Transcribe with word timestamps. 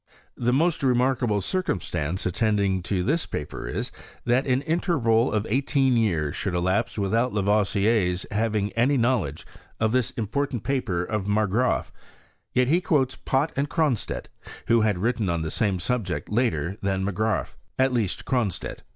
The 0.35 0.51
most 0.51 0.81
remarkable 0.81 1.41
circumstance 1.41 2.25
attending 2.25 2.81
this 2.81 3.27
paper 3.27 3.67
is, 3.67 3.91
that 4.25 4.47
an 4.47 4.63
interval 4.63 5.31
of 5.31 5.45
eighteen 5.47 5.95
years 5.95 6.35
should 6.35 6.55
elapse 6.55 6.97
without 6.97 7.33
Lavoisier's 7.33 8.25
having 8.31 8.71
any 8.71 8.97
knowledge 8.97 9.45
of 9.79 9.91
this 9.91 10.09
important 10.09 10.63
paper 10.63 11.03
of 11.03 11.27
Margraaf; 11.27 11.91
yet 12.51 12.67
he 12.67 12.81
quotes 12.81 13.15
Pott 13.15 13.51
and 13.55 13.69
Cronstedt, 13.69 14.27
who 14.65 14.81
had 14.81 14.97
written 14.97 15.29
on 15.29 15.43
the 15.43 15.51
same 15.51 15.77
subject 15.79 16.29
later 16.31 16.77
than 16.81 17.03
Margraaf, 17.05 17.55
at 17.77 17.93
least 17.93 18.25
Cron 18.25 18.49
stedt. 18.49 18.81